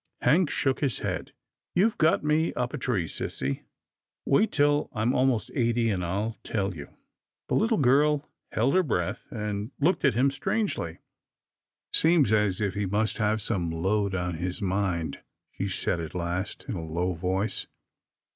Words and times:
Hank 0.23 0.49
shook 0.49 0.79
his 0.79 0.97
head." 0.97 1.31
You've 1.75 1.95
got 1.99 2.23
me 2.23 2.55
up 2.55 2.73
a 2.73 2.77
tree, 2.79 3.05
sissy. 3.05 3.65
Wait 4.25 4.51
till 4.51 4.89
I'm 4.93 5.09
most 5.11 5.51
eighty, 5.53 5.91
and 5.91 6.03
I'll 6.03 6.37
tell 6.41 6.73
you." 6.73 6.89
The 7.49 7.53
little 7.53 7.77
girl 7.77 8.27
held 8.51 8.73
her 8.73 8.81
breath, 8.81 9.27
and 9.29 9.69
looked 9.79 10.03
at 10.03 10.15
him 10.15 10.31
strangely." 10.31 10.97
Seems 11.93 12.31
as 12.31 12.59
if 12.59 12.73
he 12.73 12.87
must 12.87 13.19
have 13.19 13.43
some 13.43 13.69
load 13.69 14.15
on 14.15 14.37
his 14.37 14.59
mind," 14.59 15.19
she 15.55 15.67
said 15.67 15.99
at 15.99 16.15
last, 16.15 16.65
in 16.67 16.73
a 16.73 16.83
low 16.83 17.13
voice. 17.13 17.67